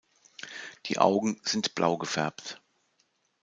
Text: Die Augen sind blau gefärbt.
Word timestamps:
Die 0.87 0.97
Augen 0.97 1.39
sind 1.43 1.75
blau 1.75 1.99
gefärbt. 1.99 2.59